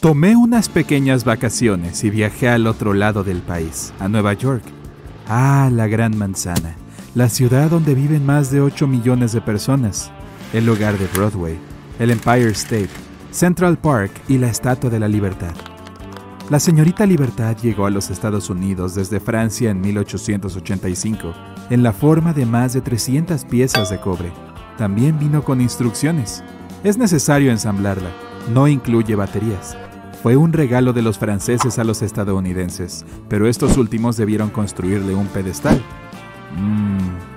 [0.00, 4.64] Tomé unas pequeñas vacaciones y viajé al otro lado del país, a Nueva York.
[5.28, 6.74] Ah, la Gran Manzana,
[7.14, 10.10] la ciudad donde viven más de 8 millones de personas,
[10.52, 11.56] el lugar de Broadway,
[12.00, 12.90] el Empire State,
[13.30, 15.54] Central Park y la Estatua de la Libertad.
[16.50, 21.32] La señorita Libertad llegó a los Estados Unidos desde Francia en 1885,
[21.70, 24.32] en la forma de más de 300 piezas de cobre.
[24.76, 26.42] También vino con instrucciones.
[26.82, 28.10] Es necesario ensamblarla.
[28.52, 29.76] No incluye baterías.
[30.22, 35.26] Fue un regalo de los franceses a los estadounidenses, pero estos últimos debieron construirle un
[35.26, 35.82] pedestal.
[36.56, 37.32] Mm.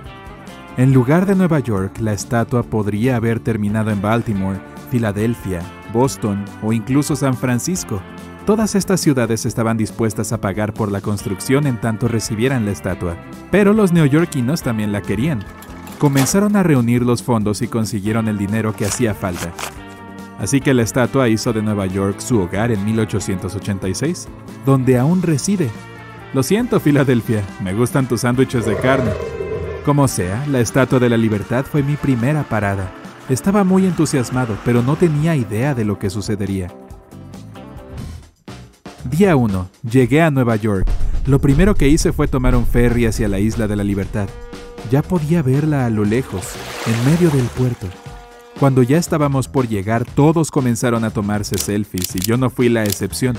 [0.78, 4.60] En lugar de Nueva York, la estatua podría haber terminado en Baltimore,
[4.92, 5.62] Filadelfia,
[5.94, 8.02] Boston o incluso San Francisco.
[8.46, 13.16] Todas estas ciudades estaban dispuestas a pagar por la construcción en tanto recibieran la estatua,
[13.50, 15.44] pero los neoyorquinos también la querían.
[15.98, 19.52] Comenzaron a reunir los fondos y consiguieron el dinero que hacía falta.
[20.40, 24.28] Así que la estatua hizo de Nueva York su hogar en 1886,
[24.66, 25.70] donde aún reside.
[26.34, 29.12] Lo siento, Filadelfia, me gustan tus sándwiches de carne.
[29.86, 32.92] Como sea, la Estatua de la Libertad fue mi primera parada.
[33.30, 36.68] Estaba muy entusiasmado, pero no tenía idea de lo que sucedería.
[39.04, 39.70] Día 1.
[39.90, 40.88] Llegué a Nueva York.
[41.26, 44.28] Lo primero que hice fue tomar un ferry hacia la Isla de la Libertad.
[44.92, 46.56] Ya podía verla a lo lejos,
[46.88, 47.88] en medio del puerto.
[48.60, 52.84] Cuando ya estábamos por llegar, todos comenzaron a tomarse selfies y yo no fui la
[52.84, 53.36] excepción.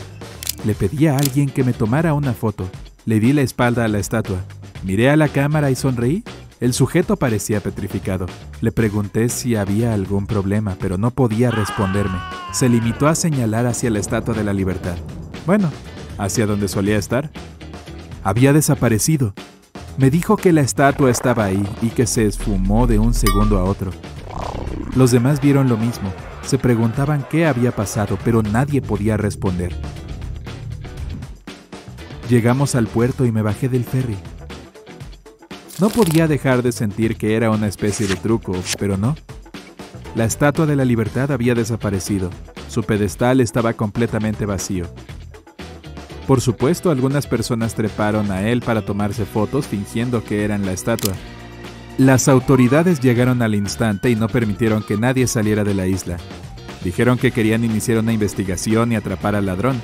[0.67, 2.69] Le pedí a alguien que me tomara una foto.
[3.07, 4.45] Le di la espalda a la estatua.
[4.85, 6.23] Miré a la cámara y sonreí.
[6.61, 8.27] El sujeto parecía petrificado.
[8.61, 12.19] Le pregunté si había algún problema, pero no podía responderme.
[12.53, 14.97] Se limitó a señalar hacia la Estatua de la Libertad.
[15.47, 15.71] Bueno,
[16.19, 17.31] hacia donde solía estar.
[18.23, 19.35] Había desaparecido.
[19.99, 23.65] Me dijo que la estatua estaba ahí y que se esfumó de un segundo a
[23.65, 23.93] otro.
[24.95, 29.75] Los demás vieron lo mismo, se preguntaban qué había pasado, pero nadie podía responder.
[32.29, 34.17] Llegamos al puerto y me bajé del ferry.
[35.79, 39.15] No podía dejar de sentir que era una especie de truco, pero no.
[40.15, 42.31] La estatua de la libertad había desaparecido.
[42.69, 44.87] Su pedestal estaba completamente vacío.
[46.27, 51.13] Por supuesto, algunas personas treparon a él para tomarse fotos fingiendo que eran la estatua.
[51.99, 56.19] Las autoridades llegaron al instante y no permitieron que nadie saliera de la isla.
[56.85, 59.81] Dijeron que querían iniciar una investigación y atrapar al ladrón.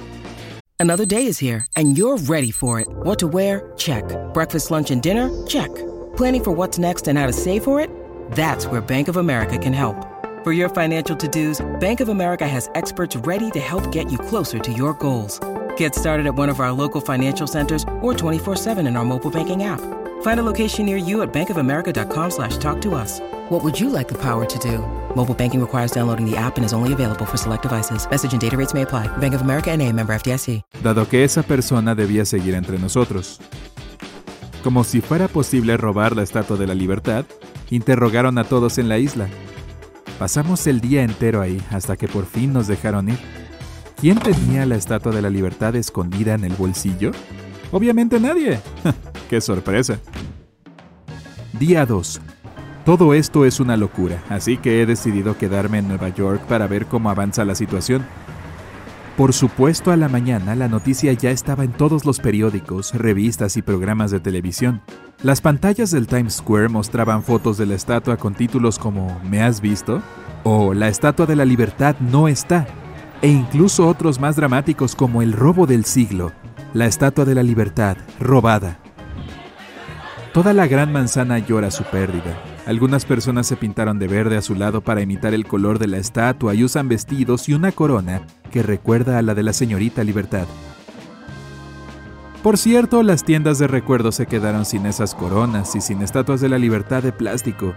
[0.78, 2.86] Another day is here and you're ready for it.
[3.02, 3.72] What to wear?
[3.78, 4.04] Check.
[4.34, 5.30] Breakfast, lunch and dinner?
[5.46, 5.70] Check.
[6.14, 7.88] Planning for what's next and how to save for it?
[8.32, 9.96] That's where Bank of America can help.
[10.44, 14.58] For your financial to-dos, Bank of America has experts ready to help get you closer
[14.58, 15.40] to your goals.
[15.78, 19.62] Get started at one of our local financial centers or 24-7 in our mobile banking
[19.62, 19.80] app.
[20.22, 23.20] Find a location near you at bankofamerica.com slash talk to us.
[23.50, 24.78] What would you like the power to do?
[25.14, 28.08] Mobile banking requires downloading the app and is only available for select devices.
[28.10, 29.08] Message and data rates may apply.
[29.18, 30.62] Bank of America NA, member FDIC.
[30.82, 33.40] Dado que esa persona debía seguir entre nosotros.
[34.62, 37.24] Como si fuera posible robar la Estatua de la Libertad,
[37.70, 39.28] interrogaron a todos en la isla.
[40.20, 43.18] Pasamos el día entero ahí hasta que por fin nos dejaron ir.
[44.00, 47.10] ¿Quién tenía la Estatua de la Libertad escondida en el bolsillo?
[47.72, 48.60] Obviamente nadie.
[49.28, 49.98] ¡Qué sorpresa!
[51.62, 52.20] Día 2.
[52.84, 56.86] Todo esto es una locura, así que he decidido quedarme en Nueva York para ver
[56.86, 58.04] cómo avanza la situación.
[59.16, 63.62] Por supuesto, a la mañana la noticia ya estaba en todos los periódicos, revistas y
[63.62, 64.82] programas de televisión.
[65.22, 69.60] Las pantallas del Times Square mostraban fotos de la estatua con títulos como ¿Me has
[69.60, 70.02] visto?
[70.42, 72.66] o La estatua de la libertad no está,
[73.20, 76.32] e incluso otros más dramáticos como El robo del siglo,
[76.75, 78.81] La estatua de la libertad robada.
[80.32, 82.43] Toda la gran manzana llora su pérdida.
[82.64, 85.99] Algunas personas se pintaron de verde a su lado para imitar el color de la
[85.99, 90.46] estatua y usan vestidos y una corona que recuerda a la de la señorita Libertad.
[92.43, 96.49] Por cierto, las tiendas de recuerdos se quedaron sin esas coronas y sin estatuas de
[96.49, 97.75] la libertad de plástico.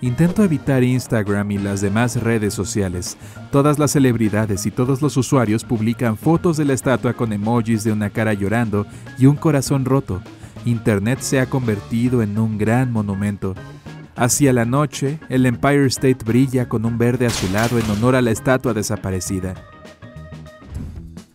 [0.00, 3.16] Intento evitar Instagram y las demás redes sociales.
[3.52, 7.92] Todas las celebridades y todos los usuarios publican fotos de la estatua con emojis de
[7.92, 8.84] una cara llorando
[9.16, 10.20] y un corazón roto.
[10.64, 13.54] Internet se ha convertido en un gran monumento.
[14.16, 18.30] Hacia la noche, el Empire State brilla con un verde azulado en honor a la
[18.30, 19.54] estatua desaparecida.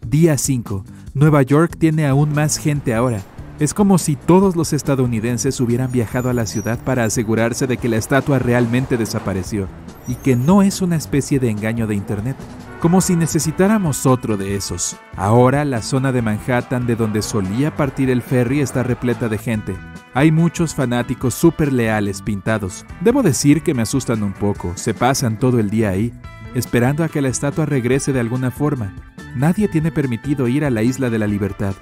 [0.06, 0.86] Día 5.
[1.16, 3.22] Nueva York tiene aún más gente ahora.
[3.58, 7.90] Es como si todos los estadounidenses hubieran viajado a la ciudad para asegurarse de que
[7.90, 9.68] la estatua realmente desapareció
[10.08, 12.36] y que no es una especie de engaño de Internet.
[12.80, 14.98] Como si necesitáramos otro de esos.
[15.16, 19.76] Ahora la zona de Manhattan de donde solía partir el ferry está repleta de gente.
[20.14, 22.86] Hay muchos fanáticos súper leales pintados.
[23.02, 26.14] Debo decir que me asustan un poco, se pasan todo el día ahí,
[26.54, 28.94] esperando a que la estatua regrese de alguna forma.
[29.36, 31.76] Nadie tiene permitido ir a la isla de la libertad.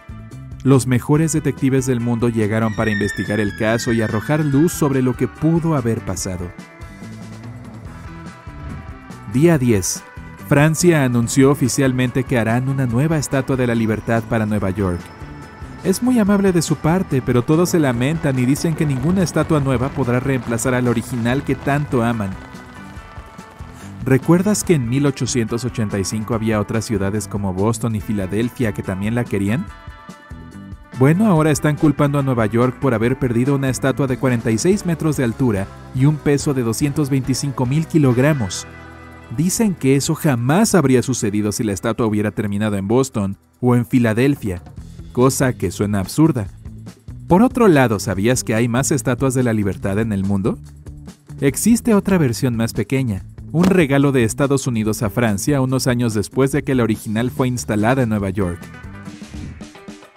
[0.63, 5.18] Los mejores detectives del mundo llegaron para investigar el caso y arrojar luz sobre lo
[5.18, 6.50] que pudo haber pasado.
[9.34, 10.04] Día 10.
[10.48, 15.00] Francia anunció oficialmente que harán una nueva estatua de la libertad para Nueva York.
[15.84, 19.60] Es muy amable de su parte, pero todos se lamentan y dicen que ninguna estatua
[19.60, 22.31] nueva podrá reemplazar al original que tanto aman.
[24.06, 29.66] ¿Recuerdas que en 1885 había otras ciudades como Boston y Filadelfia que también la querían?
[31.00, 35.18] Bueno, ahora están culpando a Nueva York por haber perdido una estatua de 46 metros
[35.18, 38.68] de altura y un peso de 225 mil kilogramos.
[39.35, 43.85] Dicen que eso jamás habría sucedido si la estatua hubiera terminado en Boston o en
[43.85, 44.61] Filadelfia,
[45.11, 46.47] cosa que suena absurda.
[47.27, 50.59] Por otro lado, ¿sabías que hay más estatuas de la libertad en el mundo?
[51.41, 56.51] Existe otra versión más pequeña, un regalo de Estados Unidos a Francia unos años después
[56.51, 58.59] de que la original fue instalada en Nueva York.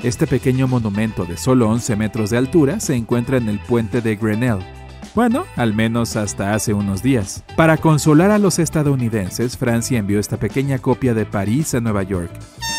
[0.02, 4.16] Este pequeño monumento de solo 11 metros de altura se encuentra en el puente de
[4.16, 4.75] Grenelle.
[5.16, 7.42] Bueno, al menos hasta hace unos días.
[7.56, 12.30] Para consolar a los estadounidenses, Francia envió esta pequeña copia de París a Nueva York.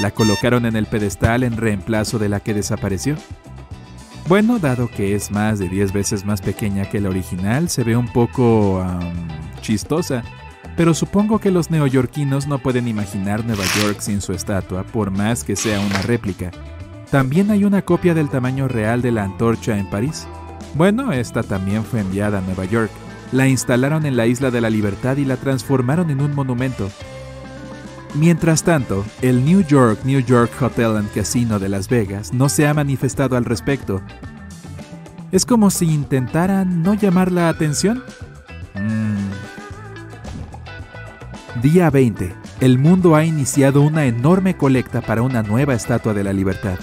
[0.02, 3.16] La colocaron en el pedestal en reemplazo de la que desapareció.
[4.28, 7.98] Bueno, dado que es más de 10 veces más pequeña que la original, se ve
[7.98, 8.86] un poco
[9.62, 10.22] chistosa.
[10.76, 15.44] Pero supongo que los neoyorquinos no pueden imaginar Nueva York sin su estatua, por más
[15.44, 16.52] que sea una réplica.
[17.10, 20.28] También hay una copia del tamaño real de la antorcha en París.
[20.78, 22.92] Bueno, esta también fue enviada a Nueva York.
[23.32, 26.90] La instalaron en la Isla de la Libertad y la transformaron en un monumento.
[28.14, 32.68] Mientras tanto, el New York New York Hotel and Casino de Las Vegas no se
[32.68, 34.02] ha manifestado al respecto.
[35.32, 38.04] Es como si intentaran no llamar la atención.
[38.76, 39.18] Mm.
[41.62, 46.34] Día 20 el mundo ha iniciado una enorme colecta para una nueva estatua de la
[46.34, 46.80] libertad.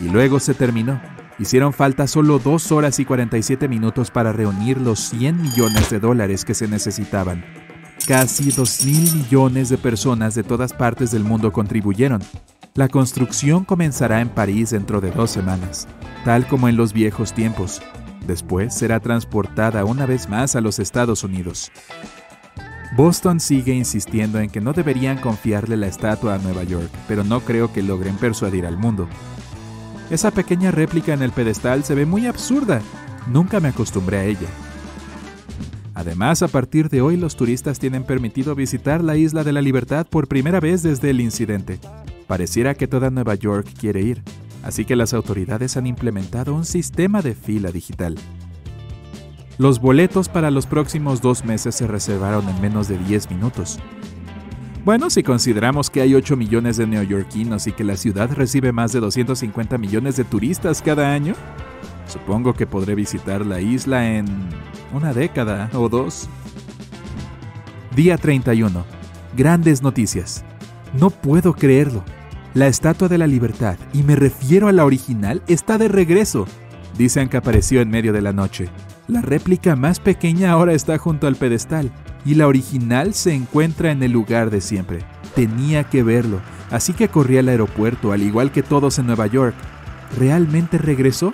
[0.00, 1.00] Y luego se terminó.
[1.40, 6.44] Hicieron falta solo 2 horas y 47 minutos para reunir los 100 millones de dólares
[6.44, 7.42] que se necesitaban.
[8.06, 12.20] Casi 2 mil millones de personas de todas partes del mundo contribuyeron.
[12.74, 15.88] La construcción comenzará en París dentro de dos semanas,
[16.26, 17.80] tal como en los viejos tiempos.
[18.26, 21.72] Después será transportada una vez más a los Estados Unidos.
[22.98, 27.40] Boston sigue insistiendo en que no deberían confiarle la estatua a Nueva York, pero no
[27.40, 29.08] creo que logren persuadir al mundo.
[30.10, 32.82] Esa pequeña réplica en el pedestal se ve muy absurda.
[33.32, 34.48] Nunca me acostumbré a ella.
[35.94, 40.06] Además, a partir de hoy los turistas tienen permitido visitar la Isla de la Libertad
[40.06, 41.78] por primera vez desde el incidente.
[42.26, 44.22] Pareciera que toda Nueva York quiere ir,
[44.64, 48.16] así que las autoridades han implementado un sistema de fila digital.
[49.58, 53.78] Los boletos para los próximos dos meses se reservaron en menos de 10 minutos.
[54.82, 58.92] Bueno, si consideramos que hay 8 millones de neoyorquinos y que la ciudad recibe más
[58.92, 61.34] de 250 millones de turistas cada año,
[62.06, 64.24] supongo que podré visitar la isla en
[64.94, 66.30] una década o dos.
[67.94, 68.84] Día 31.
[69.36, 70.44] Grandes noticias.
[70.98, 72.02] No puedo creerlo.
[72.54, 76.46] La Estatua de la Libertad, y me refiero a la original, está de regreso.
[76.96, 78.70] Dicen que apareció en medio de la noche.
[79.08, 81.92] La réplica más pequeña ahora está junto al pedestal
[82.24, 85.00] y la original se encuentra en el lugar de siempre.
[85.34, 89.54] Tenía que verlo, así que corrí al aeropuerto, al igual que todos en Nueva York.
[90.18, 91.32] ¿Realmente regresó?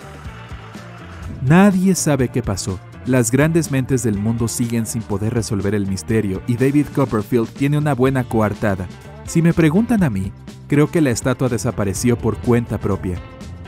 [1.42, 2.78] Nadie sabe qué pasó.
[3.06, 7.78] Las grandes mentes del mundo siguen sin poder resolver el misterio y David Copperfield tiene
[7.78, 8.88] una buena coartada.
[9.24, 10.32] Si me preguntan a mí,
[10.66, 13.16] creo que la estatua desapareció por cuenta propia.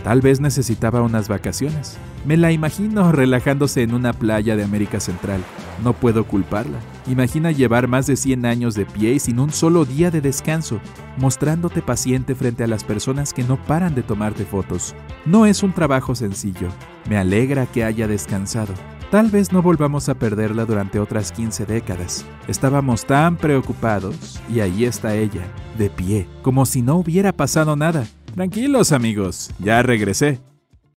[0.03, 1.99] Tal vez necesitaba unas vacaciones.
[2.27, 5.41] Me la imagino relajándose en una playa de América Central.
[5.83, 6.79] No puedo culparla.
[7.07, 10.81] Imagina llevar más de 100 años de pie y sin un solo día de descanso,
[11.17, 14.95] mostrándote paciente frente a las personas que no paran de tomarte fotos.
[15.25, 16.69] No es un trabajo sencillo.
[17.09, 18.75] Me alegra que haya descansado.
[19.11, 22.27] Tal vez no volvamos a perderla durante otras 15 décadas.
[22.47, 25.47] Estábamos tan preocupados y ahí está ella,
[25.79, 28.07] de pie, como si no hubiera pasado nada.
[28.35, 30.41] Tranquilos amigos, ya regresé.